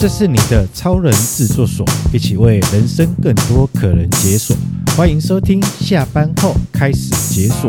[0.00, 4.56] 这是你的超人制作所，一起为人生更多可能解锁。
[4.96, 7.68] 欢迎收听，下班后开始解锁。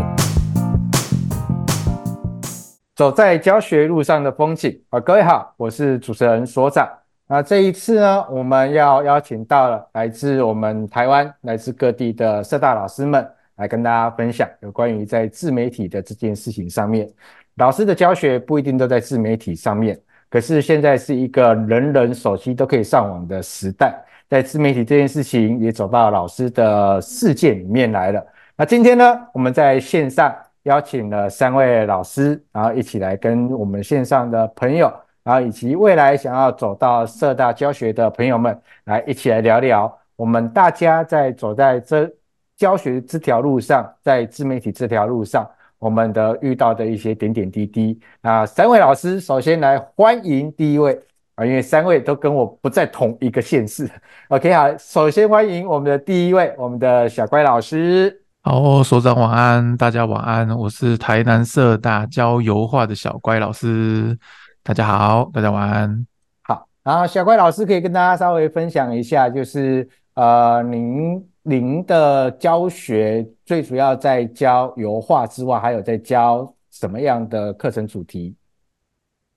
[2.96, 6.88] 走在教学路上的风景啊，各位好，我是主持人所长。
[7.28, 17.09] 那这一次呢，我们要邀请到了来自我们台湾、来自各地的社大老师们，来跟大家分享有关于在自媒体的这件事情上面。
[17.55, 20.00] 老师的教学不一定都在自媒体上面。
[20.30, 28.24] 可是现在是一个人人手机都可以上网的时代，在自媒体这件事情也走到老师的世界里面来了。
[28.55, 42.08] 那今天呢，我们在线上邀请了三位老师，然后一起来跟我们线上的朋友，然后以及未来想要走到社大教学的朋友们，来一起来聊聊我们大家在走在这
[42.55, 45.50] 教学这条路上，在自媒体这条路上。
[45.80, 51.00] 我们的遇到的一些点点滴滴，那三位老师首先来欢迎第一位
[51.36, 53.89] 啊，因为三位都跟我不在同一个县市。
[54.28, 58.22] OK，好，首先欢迎我们的第一位，我们的小乖老师。
[58.41, 64.17] 好，所长晚安，大家晚安，我是台南社大教油画的小乖老师，
[64.61, 66.05] 大家好，大家晚安。
[66.41, 71.28] 好，然后小乖老师可以跟大家稍微分享一下，就是呃，您。
[71.43, 78.35] 您的教学最主要在教油画之外，还有在教什么样的课程主题？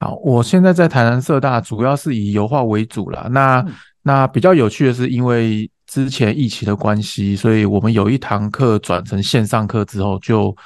[0.00, 3.28] 好，我现在在台南社大，主要是以油画为主啦。
[3.30, 10.48] 那、嗯、那比较有趣的是，因为之前疫情的关系，所以我们有一堂课转成线上课之后就。
[10.48, 10.56] 就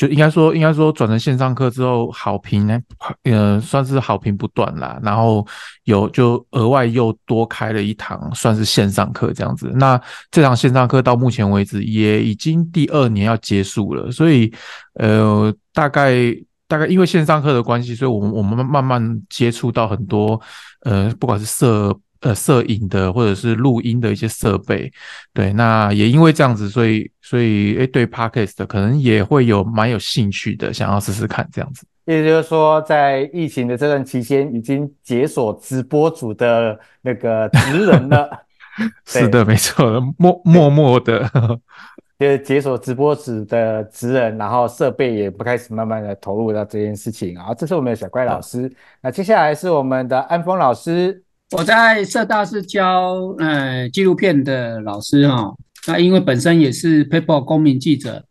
[0.00, 2.80] 就应该说，应该说转成线上课之后，好评呢，
[3.24, 4.98] 呃，算是好评不断啦。
[5.02, 5.46] 然后
[5.84, 9.70] 有就额外又多开了一堂，算是线上课这样子。
[9.74, 14.50] 那这堂线上课到目前为止也已经第二年要结束了，所以
[14.94, 16.34] 呃，大概
[16.66, 20.40] 大概因为线上课的关系，所以我们我们慢慢接触到很多
[20.84, 21.94] 呃，不管是摄。
[22.20, 24.92] 呃，摄影的或者是录音的一些设备，
[25.32, 31.86] 对，那也因为这样子，所以所以诶，对 Podcast 的可能也会有蛮有兴趣的，想要试试看这样子。
[32.04, 38.28] 也就是说，在疫情的这段期间，已经解锁直播主的那个职人了。
[39.06, 41.26] 是的，没错，默默默的，
[42.18, 47.38] 就是解锁直播主的职人，然后设备也不开始慢慢的投入到这件事情。
[47.38, 48.70] 好，这是我们的小乖老师。
[49.00, 51.22] 那接下来是我们的安峰老师。
[51.56, 55.52] 我在社大是教呃纪录片的老师哈，
[55.88, 58.24] 那因为本身也是 Paper 公民记者，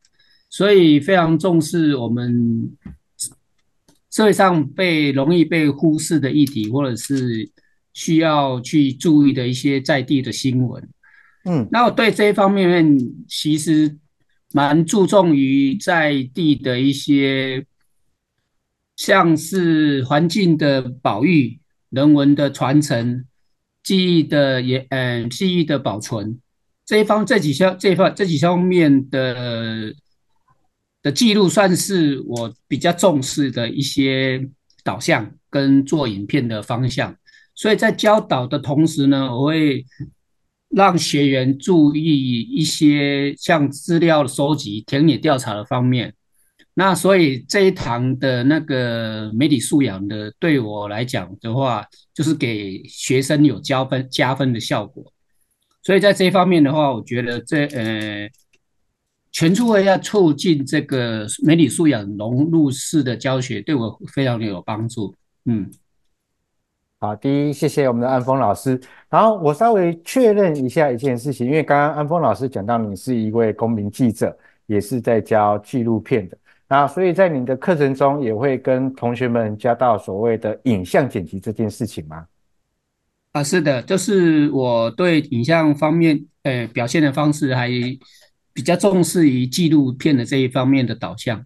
[0.50, 2.72] 所以非常重视我们
[4.10, 7.50] 社会上被容易被忽视的议题，或者是
[7.94, 10.90] 需要去注意的一些在地的新闻。
[11.44, 12.98] 嗯，那我对这一方面
[13.28, 13.98] 其实
[14.54, 17.66] 蛮注重于在地的一些，
[18.96, 21.59] 像是环境的保育。
[21.90, 23.26] 人文的传承、
[23.84, 26.40] 记忆的也，嗯、记忆的保存，
[26.86, 29.94] 这一方这几项这一方这几方面的
[31.02, 34.48] 的记录，算是我比较重视的一些
[34.84, 37.16] 导向跟做影片的方向。
[37.56, 39.86] 所以在教导的同时呢，我会
[40.70, 46.14] 让学员注意一些像资料收集、田野调查的方面。
[46.80, 55.04] 那所以这一堂的那个媒体素养的，对我来讲的话，就是给学生有加分加分的效果。
[55.84, 58.30] 所以在这一方面的话，我觉得这呃，
[59.30, 65.14] 全方位要促进这个媒体素养融入式的教学，对我非常的有帮助。
[65.48, 65.70] 嗯，
[67.02, 68.80] 好，第一，谢谢我们的安峰老师。
[69.10, 74.34] 然后我稍微确认一下一件事情，因为刚刚安峰老师讲到你是一位公民记者，
[74.66, 76.38] 也是在教纪录片的。
[76.70, 82.28] 那所以在你的课程中也会跟同学们教到所谓的影像剪辑这件事情吗？
[83.32, 87.68] 啊，是的，就是我对影像方面，呃，表现的方式还
[88.54, 91.44] 比较重视于纪录片的这一方面的导向。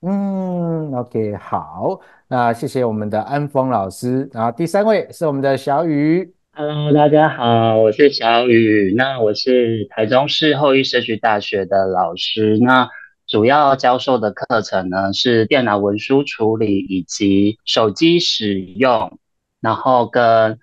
[0.00, 4.28] 嗯，OK，好，那谢谢我们的安峰老师。
[4.32, 6.32] 然后第三位是我们的小雨。
[6.52, 8.94] Hello，大家好，我是小雨。
[8.96, 12.58] 那我是台中市后裔社区大学的老师。
[12.60, 12.88] 那
[13.34, 19.18] 主要教授的课程呢，是电脑文书处理以及手机使用，
[19.60, 20.56] 然后跟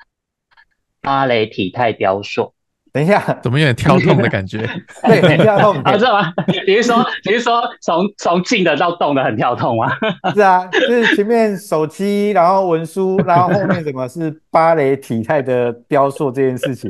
[1.01, 2.53] 芭蕾体态雕塑。
[2.93, 4.59] 等一下， 怎么有点跳动的感觉？
[5.03, 6.31] 对，很跳动， 啊，是吗？
[6.65, 9.91] 你是说你是说从从静的到动的很跳动吗？
[10.33, 16.89] 是啊，就是前面手机，然后文书，然后后面什么是芭蕾体态的雕塑这件事情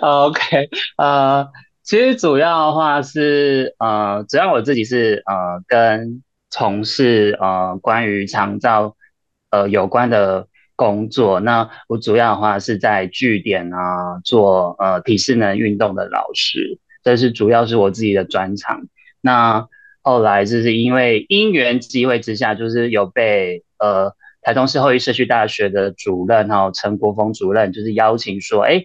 [0.00, 1.44] ？OK，呃。
[1.82, 8.96] 其实主要的话是，呃，主要我自己是呃跟从事呃关于长照
[9.50, 10.46] 呃有关的
[10.76, 11.40] 工作。
[11.40, 18.82] 那我主要的话是在据点啊做呃体适能运动的老师，这是主要是我自己的专长。
[19.20, 19.66] 那
[20.02, 28.84] 后来就是因为因缘机会之下，就是有被呃台中市后裔社区大学的主任哈陈国峰主任就是邀请说，哎，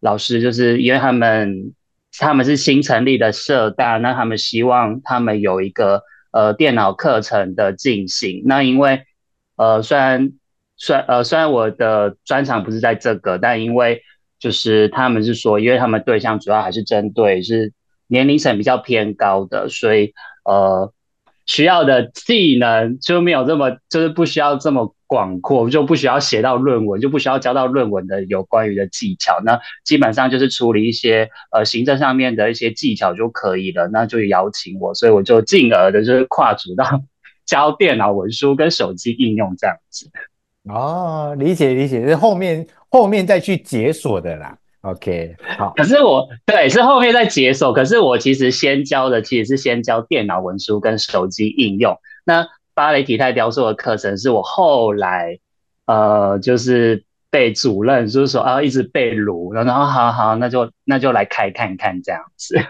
[0.00, 1.74] 老师就是因为他们
[2.18, 6.02] 他们是新成立的社大，那他们希望他们有一个
[6.32, 8.42] 呃电脑课程的进行。
[8.46, 9.02] 那因为
[9.56, 10.32] 呃虽然
[10.76, 14.02] 虽然呃虽然我的专长不是在这个，但因为
[14.38, 17.72] 就是他们是说，因为他们对象主要还是针对是
[18.06, 20.12] 年龄层比较偏高的，所以。
[20.46, 20.92] 呃，
[21.46, 29.40] 需要的技能就没有这么，就是不需要这么广阔，就不需要写到论文，就不需要教到论文的有关于的技巧。
[29.44, 33.88] 那基本上就是处理一些呃行政上面的一些技巧就可以了。
[33.88, 37.02] 那就邀请我，所以我就进而的就是跨足到
[37.44, 40.10] 教电脑文书跟手机应用这样子。
[40.64, 44.56] 哦，理解理解，是后面后面再去解锁的啦。
[44.84, 45.72] OK，好。
[45.76, 51.98] 可是我对是后面再解锁，可是我其实先教的其实是先教电脑文书跟手机应用。
[52.26, 55.38] 那芭蕾体态雕塑的课程是我后来
[55.86, 62.60] 呃就是被主任就是说啊一直被撸，然后好好那就那就来开看看这样子。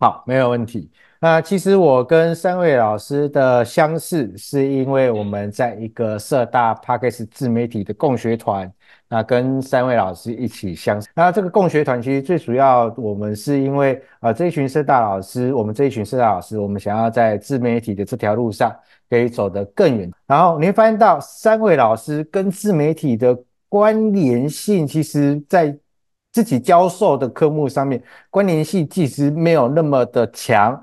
[0.00, 0.90] 好，没有问题。
[1.20, 8.72] 那其实我跟三位老师的相似是因为我们在一个社大 Podcast 自媒体的共学团。
[9.12, 18.72] 那跟三位老师一起相，那这个共学团其实最主要，我们是因为啊、呃、这一群社大老师，我们这一群社大老师，我们想要在自媒体的这条路上
[19.08, 20.08] 可以走得更远。
[20.28, 23.36] 然后你会发现到三位老师跟自媒体的
[23.68, 25.76] 关联性，其实在
[26.30, 30.80] 自己教授的科目上面关联性其实没有那么的强，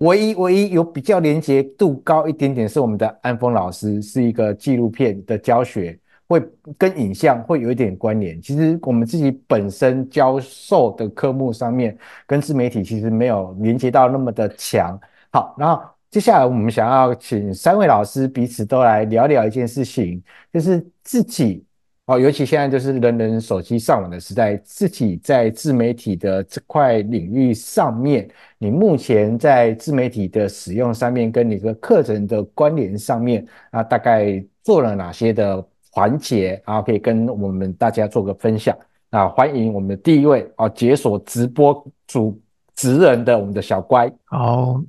[0.00, 5.98] 唯一唯一有比较连接度高一点点是我们的安峰老师，是一个纪录片的教学。
[6.30, 6.40] 会
[6.78, 8.40] 跟影像会有一点关联。
[8.40, 14.96] 其实我们自己本身教授的科目上面，跟自媒体其实没有连接到那么的强。
[15.32, 20.22] 好，然后接下来我们想要请三位老师彼此都来聊聊一件事情，
[20.52, 21.64] 就是自己
[22.06, 35.66] 哦，尤其现在就是人人手机上网的时代，自己在自媒体的这块领域上面，你目前在自媒体的使用上面，跟你的课程的关联上面啊，大概做了哪些的？
[35.90, 38.76] 环节啊，可以跟我们大家做个分享
[39.10, 39.28] 啊！
[39.28, 42.40] 欢迎我们第一位啊，解锁直播主
[42.74, 44.10] 职人的我们的小乖。
[44.24, 44.80] 好，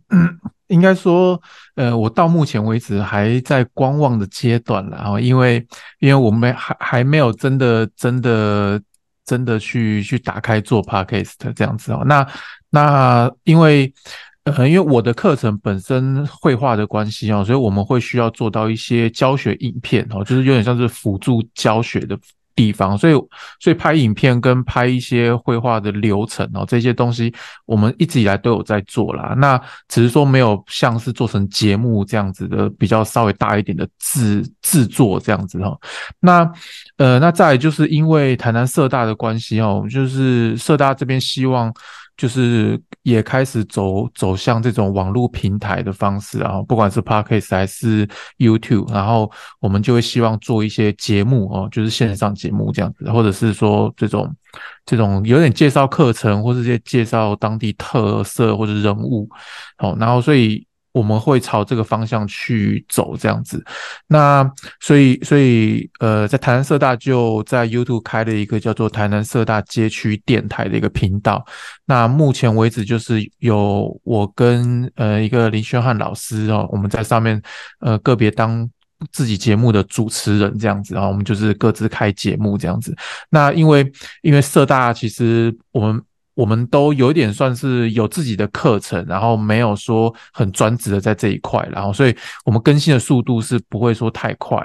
[0.67, 1.41] 应该说，
[1.75, 5.65] 呃，我到目前为止还在观望的阶段了啊，因为
[5.99, 8.81] 因为我们还还没有真的真的
[9.25, 12.03] 真的去去打开做 Podcast 这样子哦。
[12.05, 12.27] 那
[12.69, 13.93] 那因为。
[14.45, 22.17] 因为我的课程本身绘画的关系哦，所以我们会需要做到一些教学影片哦，就是有点像是辅助教学的
[22.55, 23.13] 地方，所以
[23.59, 27.31] 所以拍影片跟拍一些绘画的流程哦，这些东西
[27.67, 29.35] 我们一直以来都有在做啦。
[29.37, 35.77] 那只是说没有像是做成节目这样子的比较稍微大一点的制制作这样子哈。
[36.19, 36.51] 那
[36.97, 41.71] 呃，那再就是因为台南社大的关系哦，就是社大这边希望。
[42.17, 54.35] 就是也开始走走向这种网络平台的方式啊，不管是 Podcast 还是 YouTube，然后我们就会希望做一些节目哦，就是线上节目这样子，或者是说这种
[54.85, 59.29] 这种有点介绍课程，或者是介绍当地特色或者人物，
[59.77, 60.65] 好，然后所以。
[60.93, 63.63] 我们会朝这个方向去走，这样子。
[64.07, 71.45] 那所以，所以，呃，在台南社大就在 YouTube 开了一个叫做台南社大街区电台的一个频道。
[71.85, 77.41] 那目前为止，就是有我跟呃一个林轩汉老师哦，我们在上面
[77.79, 78.69] 呃个别当
[79.11, 82.95] 自己节目的主持人这样子，然后我们就是各自开节目这样子。
[83.29, 83.89] 那因为
[84.21, 86.01] 因为社大其实我们。
[86.33, 94.57] 我们都有一点算是有自己的课程，然后没有说很专职的在这一块，然后所以我们更新的速度是不会说太快，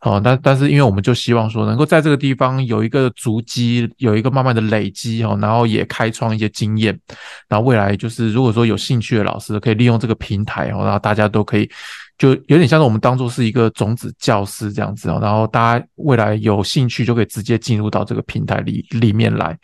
[0.00, 6.98] 好，但但是因为我们就希望说能够在这个地方有一个足迹，有一个慢慢的累积哦，然后也开创一些经验，
[7.48, 11.68] 然后未来就是如果说有兴趣的老师可以利用这个平台哦，然后大家都可以。
[12.18, 19.56] 就有点像是我们当做是一个种子教师这样子哦，然后大家未来有兴趣就可以直接进入到这个平台里里面来。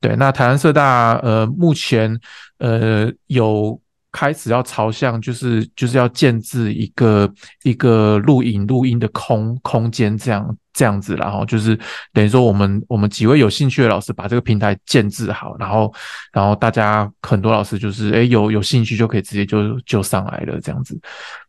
[0.00, 2.18] 对，那台湾社大呃目前
[2.58, 3.80] 呃有。
[4.14, 7.32] 开始要朝向就是就是要建置一个
[7.62, 11.78] 一个录影录音的空空间这样这样子，然后就是
[12.12, 15.92] 等于说我们我们几位有兴趣的老师把这个平台建置好，然后
[16.32, 20.98] 然后大家很多老师就是诶有有兴趣就可以直接就就上来了这样子，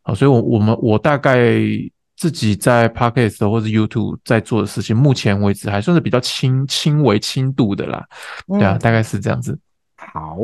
[0.01, 1.57] 好，所以我我们我大概
[2.15, 8.05] 自己在 Podcast 或者 YouTube 在做的事情，目前为止还算是比较轻轻微轻度的啦。
[8.47, 9.57] 对啊，大概是这样子。
[9.95, 10.37] 好，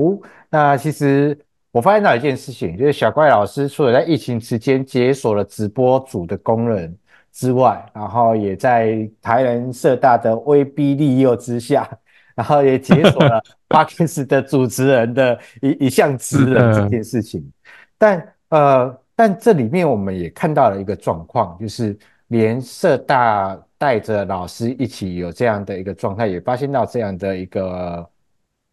[0.50, 1.38] 那其实
[1.72, 6.98] 我发现到一件事情，就是小怪老师除了在疫情期间解锁了直播组的功能
[7.32, 11.90] 之外，然后也在台人社大的威逼利诱之下，
[12.36, 17.52] 然后也解锁了 Podcast 的主持人的一一项职能这件事情。
[17.98, 28.10] 但呃，但这里面我们也看到了一个状况，就是连社大带着老师一起有这样的一个状态，也发现到这样的一个。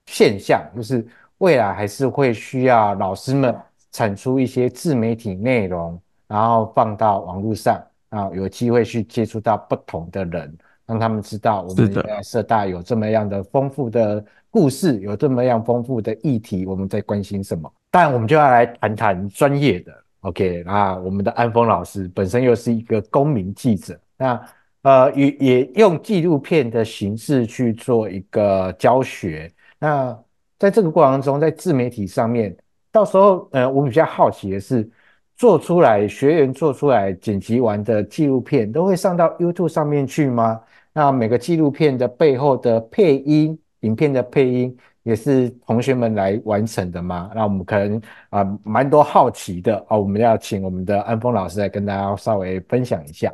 [0.08, 1.04] 现象就是
[1.38, 3.52] 未来还是会需要老师们
[3.90, 17.70] 产出一些自媒体内容，然后放到网络上，啊，有机会去接触到不同的人，让他们知道我们在社大有这么样的丰富的故事，有这么样丰富的议题，我们在关心什么？
[17.90, 20.62] 但我们就要来谈谈专业的，OK？
[20.66, 24.48] 啊，我们的安峰老师本身又是一个公民记者，那
[24.82, 29.50] 呃也也用纪录片的形式去做一个教学。
[29.78, 30.16] 那
[30.58, 32.56] 在这个过程中，在自媒体上面，
[32.90, 34.88] 到时候，呃，我比较好奇的是，
[35.36, 40.60] 做出来学员做出来剪辑完的纪录片，都会上到 YouTube 上面去吗？
[40.92, 47.30] 那每个纪录片的背后的配音，影片的配音，也是同学们来完成的吗？
[47.34, 48.00] 那我们可能
[48.30, 53.30] 啊，蛮多好奇的啊，我们要请我们的安峰老师来跟大家稍微分享一下。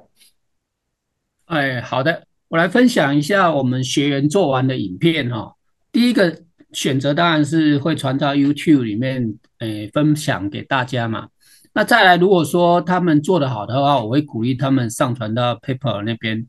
[1.47, 5.54] 哎，好的，我来分享一下我们学员做完的影片哈。
[5.92, 6.37] 第一个
[6.73, 11.28] 选择当然是会传到 YouTube 里面，诶、呃，分享给大家嘛。
[11.75, 16.47] 那再来，如果说他们做得好的话，我会鼓励他们上传到 Paper 那边。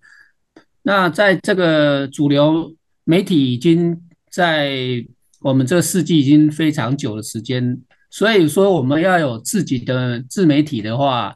[0.82, 5.06] 那在这个主流媒体已经在
[5.40, 11.36] 我们这个世纪已经非常久的时间，所以说我们要有自己的自媒体的话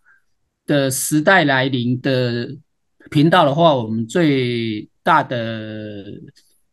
[0.65, 2.50] 的时代来临的
[3.10, 6.06] 频道的话，我们最大的。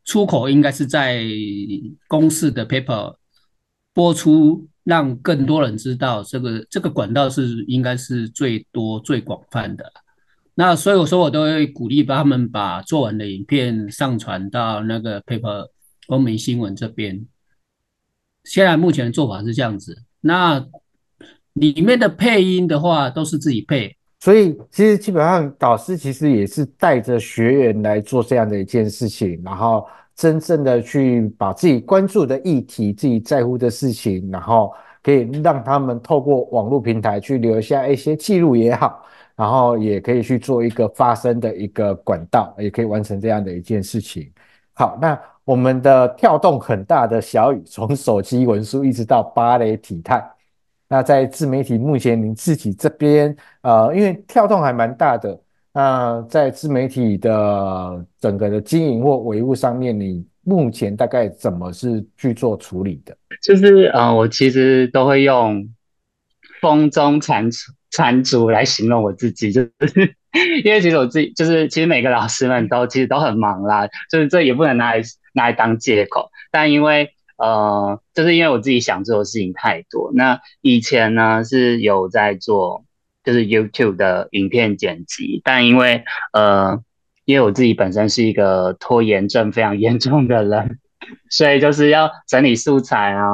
[0.06, 1.24] 出口应该是在
[2.08, 3.14] 公视的 paper
[3.94, 9.84] 播出，让更多人知道这个这个管道是应该是最多最广泛的。
[10.54, 15.66] 那所以我说我都会鼓励把他们把做完的影片上传到那个 paper
[16.06, 17.26] 公民新闻这边。
[18.44, 20.64] 现在目前的做法是这样子，那
[21.54, 23.96] 里面的配音的话都是自己配。
[24.20, 29.86] 所以其实基本上导师其实也是带着学员来做这样的一件事情，然后
[30.16, 39.04] 真正的去把自己关注的议题、自己在乎的事情，然后可以让他们透过网络平台去留下一些记录也好，
[39.34, 44.30] 然后也可以去做一个发声的一个管道，也可以完成这样的一件事情。
[44.72, 50.24] 好，那我们的跳动很大的小雨，从手机文书一直到芭蕾体态。
[50.88, 55.38] 那在自媒体目前，您自己这边，呃，因为跳动还蛮大的，
[55.74, 63.16] 那在自媒体的整个的经营或维护上面，你目前大概怎么是去做处理的？
[63.42, 65.68] 就是，呃，我其实都会用
[66.60, 67.50] 风中残
[67.90, 69.68] 残烛来形容我自己，就是
[70.64, 75.02] 因为其实我自己就是，其实每个老师们都其实都很忙啦，就是这也不能拿来
[75.32, 77.10] 拿来当借口，但因为。
[77.36, 80.12] 呃，就是因为我自己想做的事情太多。
[80.14, 82.84] 那以前呢是有在做，
[83.24, 86.78] 就是 YouTube 的影片剪辑，但因为呃，
[87.24, 90.78] 因为我自己本身是一个拖延症非常严重的人，
[91.30, 93.24] 所以就是要整理素材啊，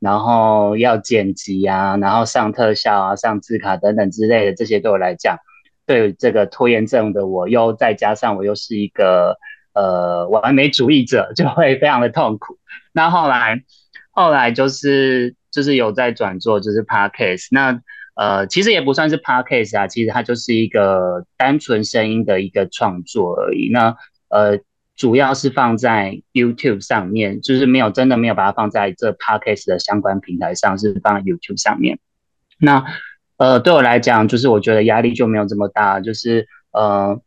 [0.00, 5.36] 然后要剪辑啊，然后上特效啊、上字卡等等之类的，这些对我来讲，
[5.86, 9.36] 对这个拖延症的我又再加上我又是一个
[9.74, 12.58] 呃完美主义者，就会非常的痛苦。
[12.92, 13.62] 那后来，
[14.10, 17.80] 后来就是就是有在转做就是 Podcast，那
[18.18, 23.70] 呃其实也不算是 Podcast 啊，其实它就是一个单纯声音的一个创作而已。
[23.70, 23.96] 那
[24.28, 24.58] 呃
[24.96, 31.98] 主要是放在 YouTube 上面，就是没有真的没有把它放在这 Podcast 的相关平台上，是放在 YouTube 上面。
[32.58, 32.84] 那
[33.36, 37.22] 呃对我来讲，就是我觉得压力就没有这么大，就是呃。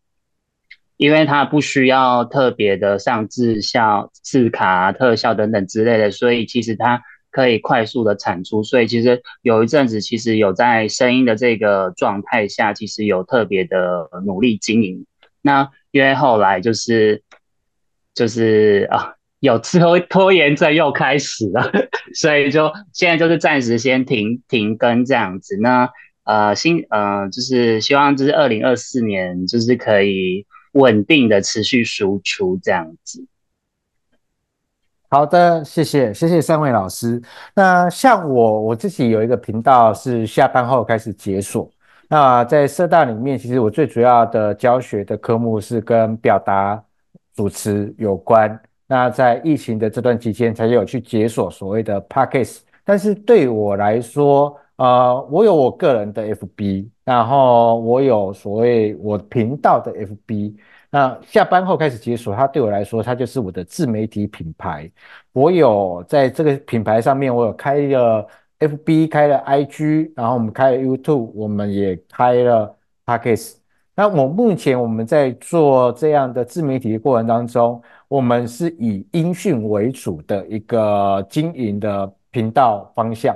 [0.98, 8.62] 因为它不需要特别的上字效、字卡、特效等等之类的，所以其实它可以快速的产出。
[8.62, 15.06] 所以其实有一阵子，其实有在声音的这个状态下，其实有特别的努力经营。
[15.42, 17.24] 那因为后来就是
[18.14, 21.72] 就是啊，有拖拖延症又开始了，
[22.14, 25.58] 所以就现在就是暂时先停停更这样子。
[25.62, 25.90] 那
[26.26, 30.46] 呃新呃就是希望就是二零二四年就是可以。
[30.74, 33.28] 稳定的持续输出这样子。
[35.14, 37.22] 好的，谢谢，谢谢三位老师。
[37.54, 41.70] 那像我，我自己有一个频道是下班后开始解锁。
[42.08, 46.82] 那在社大里面，其实我最主要的教学的科目是跟表达、
[47.36, 48.58] 主持有关。
[48.88, 52.60] 那在疫情的这段期间，才有去解锁所谓的 Podcast。
[52.86, 60.56] 但是对我来说，呃，我有我个人的 FB，然后我有所谓我频道的 FB。
[60.94, 64.92] 那下班后开始解锁，它对我来说，它就是我的自媒体品牌。
[65.32, 68.28] 我有在这个品牌上面，我有开了
[68.60, 73.54] FB，开了 IG，然后我们开了 YouTube，我们也开了 Podcast。
[73.96, 83.34] 那我目前我们在做这样的自媒体的过程当中，我们是以音讯为主的一个经营的频道方向，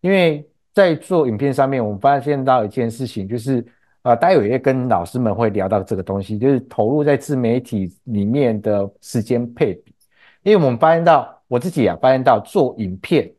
[0.00, 3.62] 因为在做影片上面，我们发现到一件事情，就是。
[4.04, 9.94] 啊，待会也跟老师们会聊到这个东西，就是投入在自媒体里面的时间配比。
[10.42, 13.32] 因为我们发现到，我自己啊，发现到做影片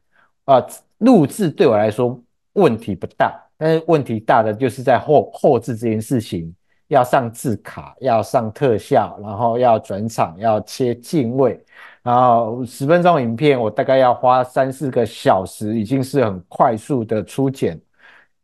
[0.46, 0.66] 啊，
[0.98, 2.20] 录制对我来说
[2.54, 6.52] 问题不大，但是问题大的就是在后后置这件事情，
[6.88, 11.64] 要上字卡，要上特效，然后要转场，要切镜位，
[12.02, 17.80] 然后十分钟影片我大概要花三四个小时，已经是很快速的初剪。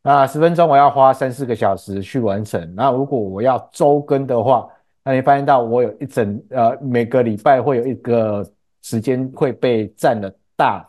[0.04, 2.74] 那十分钟我要花三四个小时去完成。
[2.76, 4.68] 那如果我要周更的话，
[5.04, 8.44] 那你发现到我有一整呃每个礼拜会有一个
[8.82, 10.84] 时间会被占了大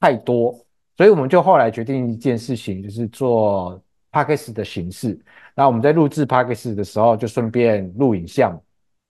[0.00, 0.52] 太多，
[0.96, 5.16] 所以我们就后来决定一件事情，就是做 Podcast 的形式。
[5.54, 8.60] 那我们在录制 Podcast 的时候，就顺便录影像，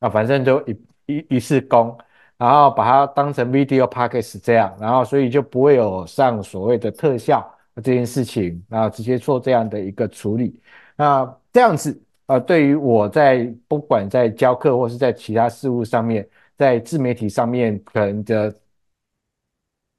[0.00, 1.97] 啊，反正就一一一次工，
[2.37, 7.50] 然后把它当成 Video Podcast 这样，然后所以就不会有上所谓的特效。
[7.82, 10.61] 这件事情，那直接做这样的一个处理，
[10.97, 18.54] 那这样子，啊，对于我在不管在教课或是在其他事务上面，在自媒体上面可能的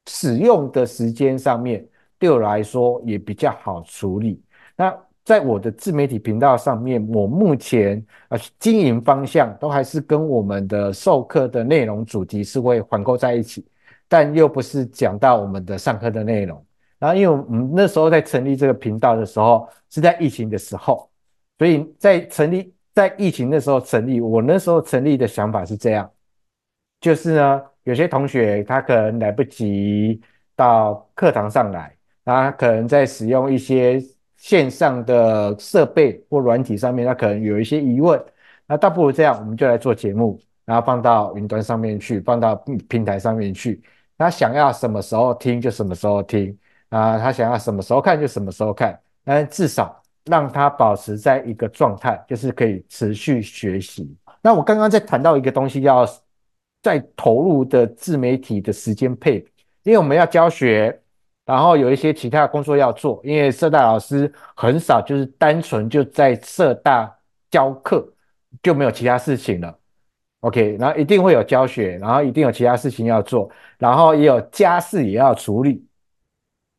[0.09, 4.43] 使用的时间上面，对我来说也比较好处理。
[4.75, 13.65] 那在我的自媒体频道上面，我目前啊经营方向都还是跟我们的授课的内容主题是会环扣在一起，
[14.07, 16.65] 但又不是讲到我们的上课的内容。
[16.99, 21.09] 然后，因为我们那时候在成立这个频道的时候是在疫情的时候，
[21.57, 26.11] 所以在成立在疫情的时候成立，我那时候成立的想法是这样，
[26.99, 30.21] 就是呢，有些同学他可能来不及
[30.57, 34.03] 到课堂上来，他可能在使用一些
[34.35, 38.21] 线上的设备或软体上面，他可能有一些疑问，
[38.67, 42.55] 那倒不如这样，我们就来做节目，然后放到云端上面去，放到
[42.89, 43.81] 平台上面去，
[44.17, 46.57] 他想要什么时候听就什么时候听。
[46.89, 54.15] 啊，他想要什么时候看就什么时候看，但至少让他保持在一个状态，就是可以持续学习。
[54.41, 56.05] 那我刚刚在谈到一个东西，要
[56.81, 59.45] 在投入的自媒体的时间配，
[59.83, 60.99] 因为我们要教学，
[61.45, 67.13] 然后有一些其他的工作要做，因为社大老师很少就是单纯就在社大
[67.51, 68.07] 教课，
[68.63, 69.77] 就没有其他事情了。
[70.41, 75.85] OK，然后一定会有教学，然后一定有其他事情要做，然后也有家事也要处理。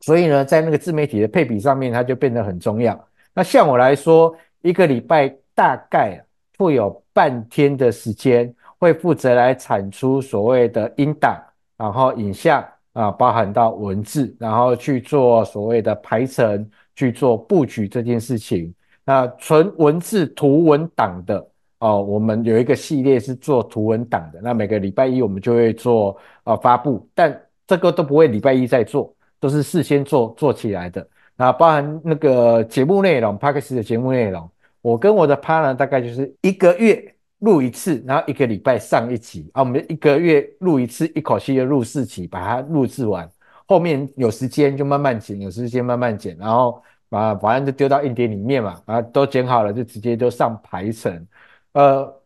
[0.01, 2.99] 所以呢，在那个自媒体的配比上面，它就变得很重要。
[3.33, 6.21] 那像我来说，一个礼拜大概
[6.57, 11.39] 会有半天的时间，会负责来产出所谓的音档，
[11.77, 12.61] 然后影像
[12.93, 18.73] 啊，包含到文字，然后去做所谓的排程，去做布局这件事情。
[19.05, 21.47] 那纯文字图文档的
[21.79, 24.39] 哦，我们有一个系列是做图文档的。
[24.41, 29.13] 那每个礼拜一我们就会做呃发布，但这个都不会礼拜一再做。
[29.41, 34.47] 都是事先做做起来的，那包含那个节目内容，Podcast 的节目内容，
[34.81, 39.49] 我跟我的 partner 大概就是一个月录一次，然后一个礼拜上一集。
[39.53, 43.27] 啊，我们一个月录一次，一口气就录四集，把它录制完，
[43.65, 51.27] 后面有时间就慢慢剪，有时间慢慢剪，然后把反正就丢到硬碟里面嘛，啊，都剪好了就直接就上排程，
[51.73, 52.21] 呃，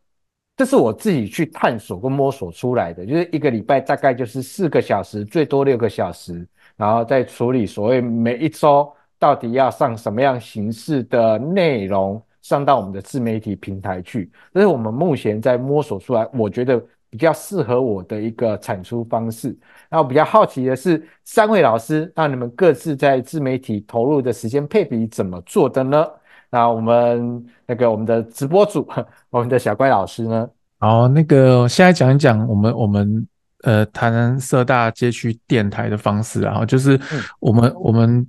[0.58, 6.45] 这是我自己去探索跟摸索出来的，就是一个礼拜大概就是四个小时，最多六个小时。
[6.77, 19.57] 然后再处理所谓每一周到底要上什么样形式的内容上到我们的自媒体平台去，这是我们目前在摸索出来，我觉得比较适合我的一个产出方式。
[19.89, 26.05] 那我比较好奇的是，三位老师，那你们各自在自媒体投入的时间配比怎么做的呢？
[26.49, 28.88] 那我们那个我们的直播组，
[29.31, 30.49] 我们的小乖老师呢？
[30.79, 33.25] 好，那个现在讲一讲我们我们。
[33.65, 36.99] 呃，台南社大街区电台的方式，然后就是
[37.39, 38.28] 我们、嗯、我们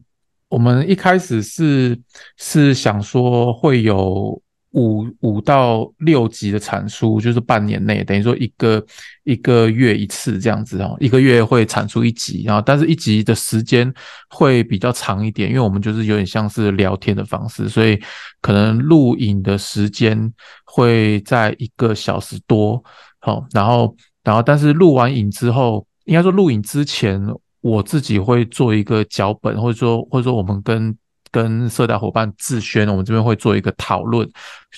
[0.49, 1.99] 我们一开始是
[2.39, 8.83] 是想说会有五五到六集的产出，就是半年内，等于说一个
[9.25, 13.93] 一个月一次这样子哦，一个月会产出一集，然后但是一集的时间
[14.31, 18.01] 会比较长一点，因为我们就是有点像是聊天的方式，所以
[18.41, 20.33] 可能录影的时间
[20.65, 22.83] 会在一个小时多，
[23.19, 23.95] 好，然后
[24.27, 27.25] 然后但是录完影之后，应该说录影之前，
[27.61, 30.95] 我自己会做一个脚本，或者说或者说我们跟。
[31.33, 34.27] 跟社大伙伴自宣，我们这边会做一个讨论，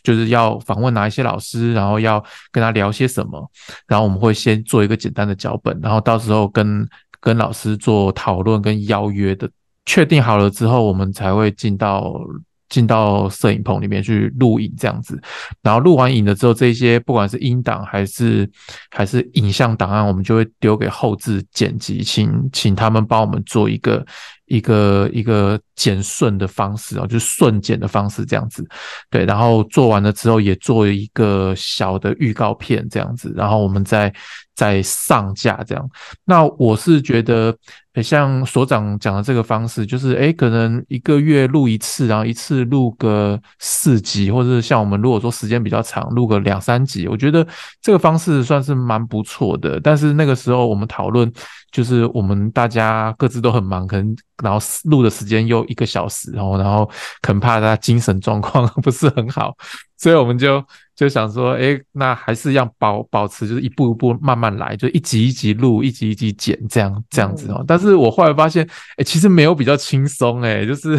[0.02, 3.48] 就是要访问哪一些老师，然后要跟他聊些什么，
[3.87, 6.84] 然后我们会先做一个简单的脚本，然后到时候跟
[7.20, 9.48] 跟老师做讨论跟邀约的，
[9.87, 12.20] 确定好了之后，我们才会进到
[12.68, 15.20] 进到摄影棚里面去录影这样子，
[15.62, 18.48] 然后录完影了之后，这些不管是音档还是
[18.90, 24.04] 还是影像档案，我们就会丢给后置剪辑，请请他们帮我们做一个。
[24.48, 28.66] 一个一个剪顺的方式啊，就是顺剪的方式这样子，
[29.11, 34.12] 对，然后做完了之后也做一个小的预告片这样子，然后我们再
[34.54, 35.90] 再上架这样。
[36.24, 37.56] 那我是觉得，
[38.02, 47.46] 像所长讲的这个方式，就是诶，可能一个月录一次，然后一次录个四集，或者是像我们如果说时间比较长，录个两三集，我觉得
[47.80, 49.78] 这个方式算是蛮不错的。
[49.80, 51.32] 但是那个时候我们讨论。
[51.70, 56.88] 就是我们大家各自都很忙，可能然后录的时间又一个小时，然后然后
[57.20, 59.57] 可能怕他精神状况 不是很好，
[59.96, 67.64] 所以我们就就想说，哎，那还是要保保持，就是一步一步慢慢来，就一集一集录，一集一集剪，这样这样子哦。
[67.66, 70.90] 但是我后来发现，哎，其实没有比较轻松，哎，就是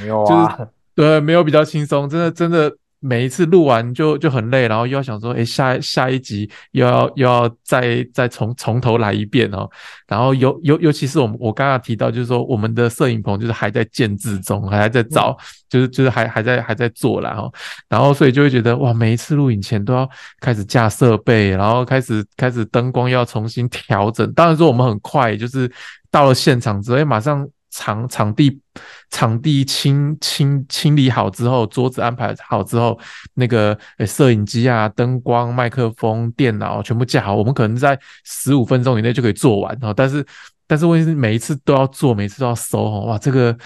[0.00, 2.74] 没有啊，就是对，没有比较轻松，真的真的。
[3.00, 9.68] 每一次录完就就很累，然后又要想说，诶，下下一集又要又要再再从从头来一遍哦。
[10.06, 15.36] 然后尤尤尤其是我们我刚刚提到，就是说我们的摄影棚就是还在建制中，还还在找，
[15.68, 17.48] 就是就是还还在还在做啦哈。
[17.88, 20.08] 然后所以就会觉得哇，每一次录影前都要
[20.40, 24.32] 开始架设备，然后开始开始灯光要重新调整。
[24.32, 25.70] 当然说我们很快，就是
[26.10, 27.48] 到了现场之后，诶，马上。
[27.70, 28.60] 场场地
[29.10, 32.98] 场地清清清理好之后，桌子安排好之后，
[33.34, 39.92] 那个呃摄影机啊、灯光、麦克风、电脑全部架好，我们可能在十五分钟以内就可以做完哦。
[39.94, 40.24] 但是
[40.66, 43.04] 但是问题是每一次都要做，每次都要收哦。
[43.06, 43.56] 哇，这个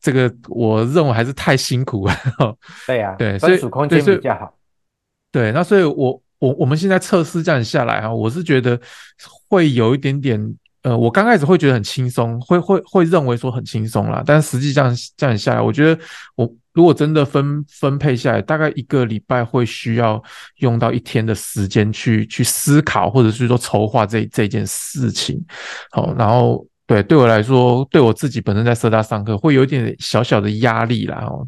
[0.00, 2.14] 这个我认为还是太辛苦了。
[2.86, 4.56] 对呀、啊，对，所以空间比较好。
[5.30, 8.80] 对，那所以我我我们现在测试这样下来啊，我是觉得
[9.48, 10.56] 会有一点点。
[10.82, 16.00] 呃，我刚开始会觉得很轻松，会会会认为说很轻松啦，但实际上这样下来，我觉得
[16.34, 20.22] 我如果真的分分配下来，大概一个礼拜会需要
[20.56, 25.42] 用到一天的时间去去思考，或者是说筹划这这件事情，
[25.90, 26.66] 好，然后。
[26.84, 31.24] 对，对我来说，对我自己本身在社大上课会有一点小小的压力啦。
[31.26, 31.46] 哦，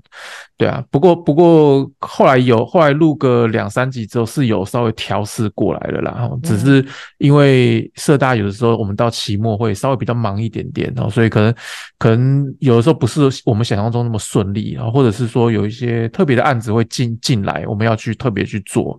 [0.57, 6.31] 对啊，不过不过后来有后来录个两三集之后是有稍微调试过来了啦。
[6.43, 6.83] 只是
[7.19, 11.55] 因为社大有的时候我们到期末会稍微比较忙一点点哦，所以可能
[11.99, 18.99] 可能有的时候不是我们想象中那么顺利啊，或者是说有一些特别的案子会进进来，我们要去特别去做。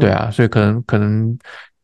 [0.00, 1.36] 对啊，所以可能可能。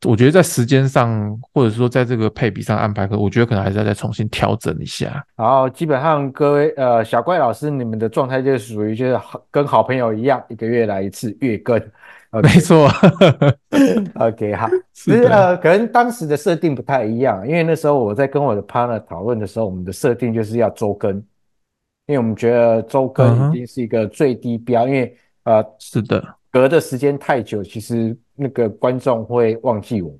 [0.06, 5.24] 我觉得在时间上，或者说在这个配比上安排，可我觉得可能还是要再重新调整一下。
[5.34, 9.18] 然后基本上各位呃小怪老师，你们的状态就是属于就是
[9.50, 11.76] 跟好朋友一样，一个月来一次月更。
[12.30, 12.88] Okay、没错。
[14.24, 21.16] OK 好， 其实呃可能当时的设定不太一样，因为那时候我在跟我的 partner 讨论的时候，我们的设定就是要周更，
[22.06, 24.87] 因为我们觉得周更已经是一个最低标，uh.
[24.87, 28.16] 因为呃是的，隔的时间太久，其实。
[28.38, 30.18] 那个观众会忘记我们，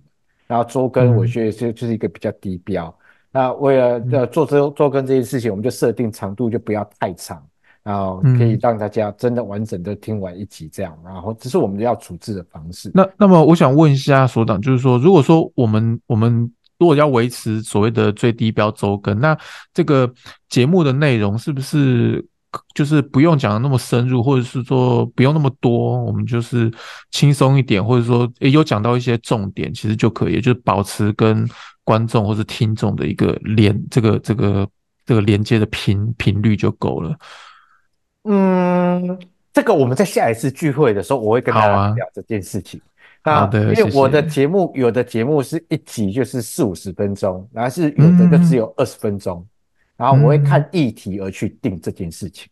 [0.49, 2.87] 然后周更我觉得就就是一个比较低标。
[2.89, 7.41] 嗯、那为了呃做周周更这件事情，我们就设定长度就不要太长，
[7.83, 10.99] 然后可以让大家真的完整的听完一集这样。
[11.05, 12.91] 然后这是我们要处置的方式。
[12.93, 19.39] 那那么我想问一下所长，就是说，如果说我们我们如果要维持所谓的最低标周更，那
[19.73, 20.13] 这个
[20.49, 22.27] 节目的内容是不是？
[22.75, 26.71] 就是不用讲的那么深入，或者是说不用那么多，我们就是
[27.11, 31.49] 轻松一点，或者说也有讲到一些重点，其实就可以，就是保持跟
[31.85, 34.69] 观众或者听众的一个连这个这个
[35.05, 37.17] 这个连接的频频率就够了。
[38.25, 39.19] 嗯，
[39.53, 42.81] 这个我们在下一次聚会的时候，我会跟大家聊这件事情。
[43.23, 49.47] 好的，因为我的节目有的节目是一集就是四五十分钟，然后是有的就只有二十分钟。
[49.99, 52.49] 然后我会看议题而去定这件事情，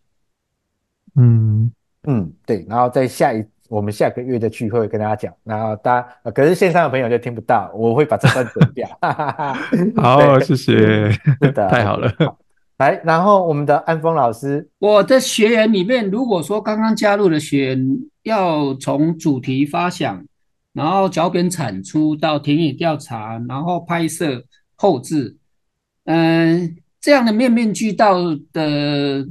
[1.14, 2.66] 嗯嗯，对。
[2.68, 8.98] 然后在下一我们下个月的聚会跟大家讲，然后大家、呃、可是线上的朋友就听不到，我会把这段剪掉。
[10.02, 12.12] 好，谢谢，是的，太好了。
[12.18, 12.36] 好，
[12.78, 20.24] 来，然后我们的安峰老师，我的学员里面，如果说刚刚加入的学员要从主题发想，
[20.72, 25.36] 然后脚本产出到田野调查，然后拍摄后置，
[26.04, 26.70] 嗯、呃，
[27.06, 28.18] 这样的面面俱到
[28.52, 29.24] 的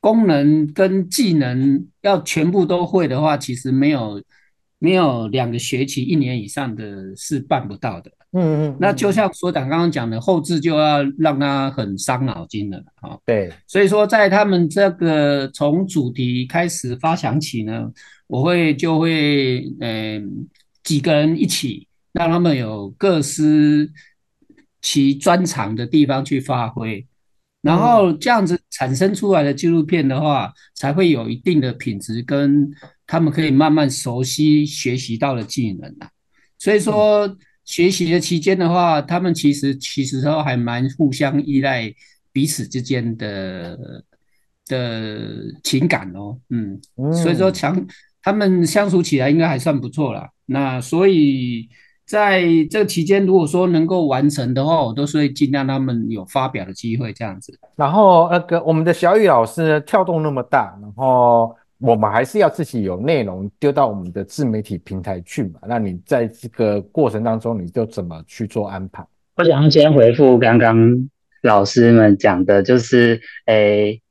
[0.00, 4.22] 功能跟技能要全部都会的话，其实没有
[4.78, 8.10] 没有两个学期、一年以上的是办不到的。
[8.32, 13.16] 嗯嗯，那就像所长刚刚讲的，后置就要让他很伤脑筋了啊。
[13.24, 17.90] 对，所以说在他们这个从主题开始发想起呢，
[18.26, 20.22] 我会就会嗯、呃、
[20.84, 23.90] 几个人一起，让他们有各司
[24.86, 27.04] 其专长的地方去发挥，
[27.60, 32.70] 然后这样子产生出来的纪录片的话，才会有一定的品质，跟
[33.06, 36.08] 他们可以慢慢熟悉学习到的技能啊。
[36.58, 37.26] 所以说。
[37.26, 41.92] 嗯学习的期间的话，他们其实其实都还蛮互相依赖
[42.30, 43.76] 彼此之间的
[44.68, 45.20] 的
[45.64, 47.84] 情感哦，嗯，嗯，所以说强
[48.22, 50.30] 他们相处起来应该还算不错啦。
[50.46, 51.68] 那所以
[52.06, 57.58] 在这个期间，如果说能够完成的话，我都是会尽量他们有发表的机会这样子。
[57.74, 61.54] 然后那个我们的小雨老师呢，跳动那么大，然后。
[61.78, 65.60] 我们还是要自己有内容丢到我们的自媒体平台去嘛？
[65.68, 69.04] 那你在这个过程当中，你就怎么去做安排？
[69.34, 71.06] 我想要先回复刚刚
[71.42, 74.02] 老师们讲的，就是诶、欸，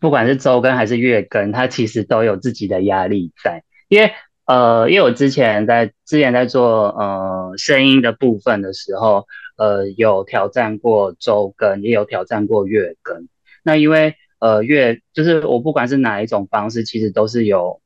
[0.00, 3.62] 不管是周更还是月更，它其实都有自己的压力在。
[3.86, 4.10] 因为
[4.50, 9.24] 呃，因为我之前在之前在做呃声音的部分的时候，
[9.56, 13.28] 呃，有挑战过周更，也有挑战过月更。
[13.62, 17.80] 那因为呃，月就是我不管是哪一种方式，其实都是有，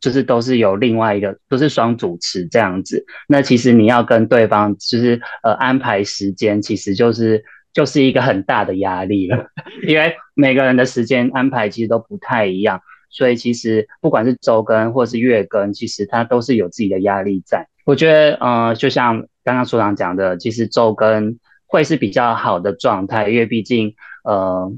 [0.00, 3.04] 就是都是有另外一个，都是双主持这样子。
[3.28, 7.44] 那其实你要跟对方就是呃安排时间，其实就是
[7.74, 9.48] 就是一个很大的压力了，
[9.86, 17.68] 因为每个人的时间安排其实都不太一样，所以其实不管是周更或是月更，其实它都是有自己的压力在。
[17.84, 23.94] 我觉得呃，就像刚刚所长讲的，其实周更会是比较好的状态，因为毕竟
[24.24, 24.72] 呃。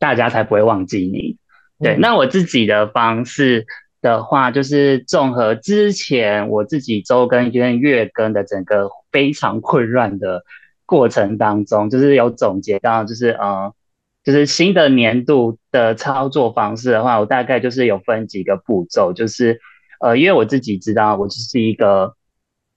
[0.00, 1.36] 大家才不会忘记你。
[1.78, 3.66] 对，那我自己的方式
[4.00, 10.42] 的话，就是综合之前我自己周更跟月更的整个非常混乱的
[10.86, 13.74] 过程当中，就是有总结到，就是呃，
[14.22, 19.60] 就是新的年度的操作方式的话，我大概就是有分几个步骤，就是
[20.00, 22.14] 呃，因为我自己知道我就是一个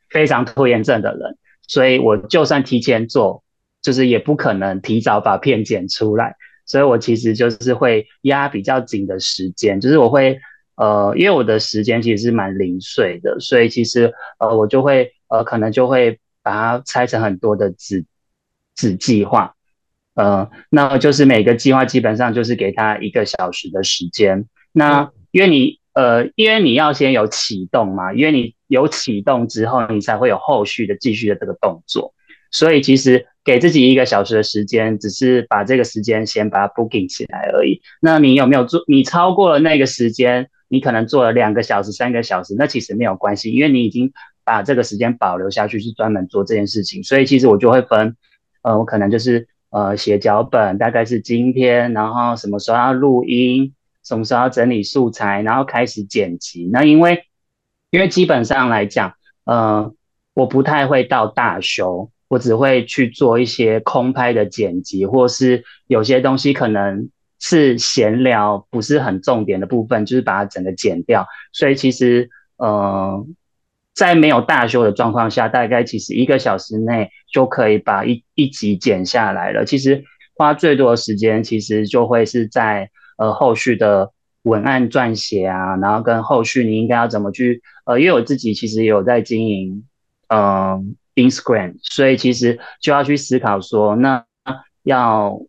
[0.10, 3.44] 非常拖延症的人，所以我就算提前做，
[3.82, 6.36] 就是也不可能提早把片剪出来。
[6.66, 10.40] 所以我其实就是会压比较紧的时间，就是我会
[10.76, 18.06] 呃，因为我的时间其实是蛮零碎的，所以其实呃，我就会呃，可能就会把它拆成很多的子
[18.76, 19.56] 子计划，
[20.15, 24.45] 呃，那就是每个计划基本上就是给他一个小时的时间。
[24.71, 32.13] 那因为你呃，因为你要先有启动嘛，因为你有启动之后，你才会有后续的继续的这个动作，
[32.52, 33.28] 所以其实。
[33.45, 37.82] 给自己一个小时的时间，只是把这个时间先把它 booking 起来而已。
[37.99, 38.82] 那你有没有做？
[38.88, 44.13] 你超过了那个时间，你可能做了两个小时、三个小时，那其实没有关系，因为你已经
[44.45, 47.04] 把这个时间保留下去，是专门做这件事情。
[47.04, 48.15] 所以其实我就会分，
[48.62, 53.74] 呃，我可能就是呃写脚本，大概是今天，然后什么时候要录音，
[54.06, 56.70] 什么时候要整理素材，然后开始剪辑。
[56.72, 57.26] 那因为
[57.90, 59.14] 因为基本上来讲，
[59.46, 59.94] 呃，
[60.34, 62.10] 我不太会到大修。
[62.30, 71.28] 我只会去做一些空拍的剪辑，或是有些东西可能是闲聊，不是很重点的部分，就是把它整个剪掉。
[71.52, 73.24] 所以其实，呃，
[73.94, 79.66] 在没有大修的状况下，大概其实一个小时内就可以把一一集剪下来了。
[79.66, 80.04] 其实
[80.36, 84.12] 花最多的时间，其实就会是在呃后续的
[84.44, 89.86] 文案撰写啊，然后跟后续你应该要怎么去呃，因为我自己其实有在经营，
[90.28, 90.84] 嗯、呃。
[91.16, 94.26] Instagram，所以其实就要去思考说，那
[94.82, 95.40] 要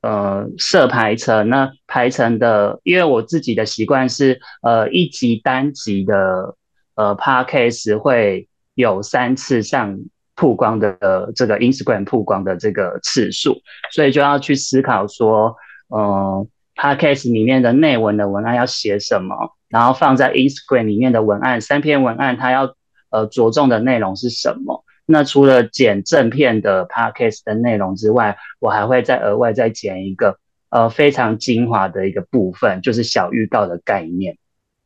[0.00, 6.56] 呃设排程，那排程的，因为我自己的习惯是，呃一集单集的
[6.96, 9.98] 呃 Podcast 会有三次上
[10.34, 13.56] 曝光的呃这个 Instagram 曝光的这个次数，
[13.92, 15.56] 所以就要去思考说，
[15.88, 22.74] 呃 Podcast 里面的内文的文案要写什么，然后放在 Instagram 里面的文案，三篇文案它要
[23.10, 24.84] 呃着重的内容是什么？
[25.06, 34.36] 那除了剪正片的 podcast 的内容之外，我还会再额外再剪一个呃非常精华的一个部分，就是小预告的概念。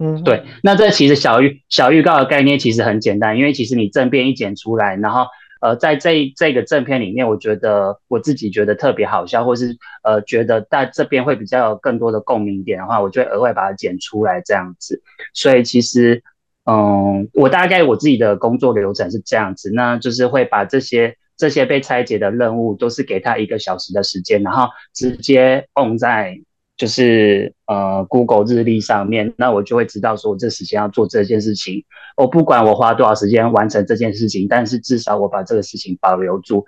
[0.03, 0.45] 嗯，对。
[0.63, 5.27] 那这其实小预小预告的概念其实很简单，因为其实你正片一剪出来，然后
[5.61, 15.03] 呃，在这这个正片里面，我觉得我自己觉得特别好笑，或是呃觉得在这边会比较有更多的共鸣点的话，我就会额外把它剪出来这样子。
[15.35, 16.23] 所以其实，
[16.65, 26.41] 嗯，我大概我自己的工作流程是这样子，那就是会把这些这些被拆解的任务，都是给他一个小时的时间，然后直接 on 在。
[26.81, 31.85] 就是呃，Google 日历上面，那我就会知道说，我这时间要做这件事情。
[32.17, 36.65] 我不管我花多少时间完成这件事情，但是至少我把这个事情保留住，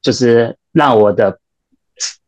[0.00, 1.38] 就是让我的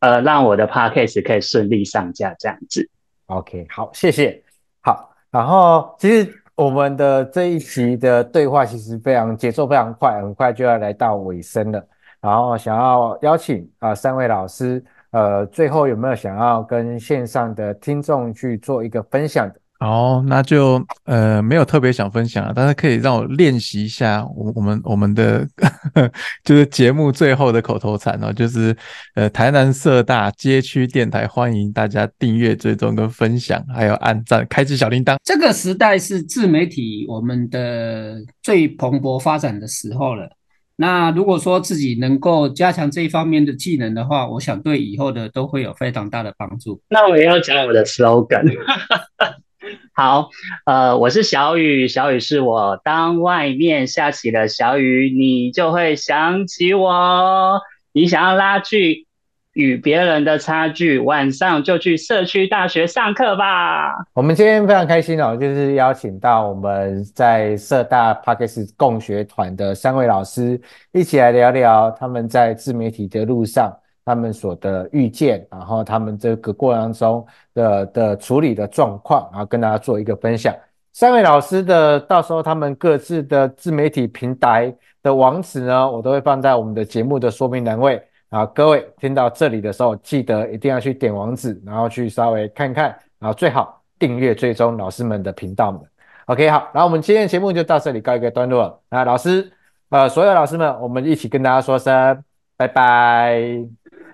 [0.01, 2.87] 呃，让我的 Podcast 可以顺利上架这样子。
[3.25, 4.43] OK，好，谢谢。
[4.83, 11.83] 好，然后其实我们的这一期的对话其实非常节奏非常快，很快就要来到尾声了。
[12.21, 14.85] 然后想要邀请啊、三位老师。
[15.15, 19.55] 呃，最后有没有想要跟线上的听众去做一个分享的？
[19.79, 25.47] 好，那就呃没有特别想分享，但是可以让我练习一下我我们我们的
[26.43, 28.77] 就是节目最后的口头禅哦，就是
[29.15, 35.17] 呃台南社大街区电台，欢迎大家订阅、追踪跟分享，还有按赞、开启小铃铛。
[35.23, 40.29] 这个时代是自媒体我们的最蓬勃发展的时候了。
[40.77, 46.81] 那如果说自己能够加强这一方面的技能的话，我想对以后的都会有非常大的帮助。
[46.91, 48.53] 那我也要讲我的 slogan。
[49.95, 50.29] 好，
[50.67, 52.81] 呃，我是小雨，小雨是我。
[52.83, 57.61] 当外面下起了小雨，你就会想起我。
[57.93, 59.07] 你想要拉锯
[59.55, 63.95] 与别人的差距，晚上就去社区大学上课吧。
[64.13, 70.61] 我们今天非常开心哦，就是邀请到我们在社大 Podcast 共学团的三位老师，
[70.93, 73.73] 一起来聊聊他们在自媒体的路上，
[74.05, 80.53] 他们所的遇见，然后他们这个过程中的的处理的状况，然后跟大家做一个分享。
[80.93, 88.03] 三位老师的到时候他们各自的自媒体平台的网址呢，我都会放在我们的节目的说明栏位。
[88.35, 92.87] 好，各位听到这里的时候，记得一定要去点网址，然后去稍微看看，
[93.21, 95.81] 然后最好订阅追踪老师们的频道们。
[96.27, 98.81] OK，好，然后我们今天的节目就到这里告一个段落了。
[98.91, 99.49] 那老师，
[99.91, 102.25] 呃，所有老师们，我们一起跟大家说声
[102.57, 103.41] 拜拜，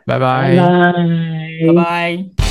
[0.05, 0.93] 拜拜，拜拜。
[1.67, 2.50] 拜拜。